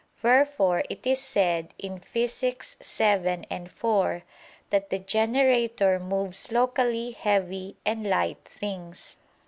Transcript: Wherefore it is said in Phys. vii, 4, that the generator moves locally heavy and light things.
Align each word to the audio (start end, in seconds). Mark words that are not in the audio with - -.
Wherefore 0.23 0.81
it 0.89 1.05
is 1.05 1.19
said 1.21 1.75
in 1.77 1.99
Phys. 1.99 2.41
vii, 3.21 3.67
4, 3.67 4.23
that 4.71 4.89
the 4.89 4.97
generator 4.97 5.99
moves 5.99 6.51
locally 6.51 7.11
heavy 7.11 7.77
and 7.85 8.09
light 8.09 8.39
things. 8.45 9.17